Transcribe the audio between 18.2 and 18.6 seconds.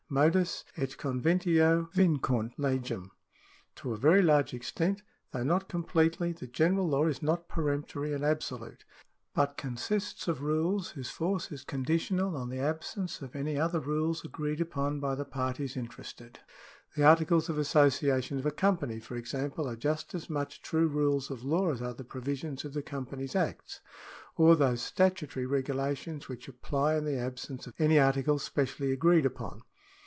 of a